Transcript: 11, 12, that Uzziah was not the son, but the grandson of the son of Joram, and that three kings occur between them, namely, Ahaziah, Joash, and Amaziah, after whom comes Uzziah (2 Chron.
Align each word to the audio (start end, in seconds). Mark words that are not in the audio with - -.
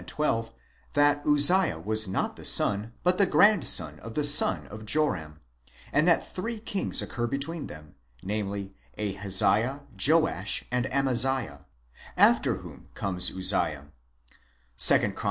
11, 0.01 0.07
12, 0.15 0.51
that 0.93 1.21
Uzziah 1.27 1.79
was 1.79 2.07
not 2.07 2.35
the 2.35 2.43
son, 2.43 2.91
but 3.03 3.19
the 3.19 3.27
grandson 3.27 3.99
of 3.99 4.15
the 4.15 4.23
son 4.23 4.65
of 4.69 4.83
Joram, 4.83 5.39
and 5.93 6.07
that 6.07 6.27
three 6.33 6.57
kings 6.57 7.03
occur 7.03 7.27
between 7.27 7.67
them, 7.67 7.93
namely, 8.23 8.73
Ahaziah, 8.97 9.81
Joash, 10.07 10.63
and 10.71 10.91
Amaziah, 10.91 11.65
after 12.17 12.55
whom 12.55 12.87
comes 12.95 13.29
Uzziah 13.29 13.91
(2 14.75 14.97
Chron. 14.97 15.13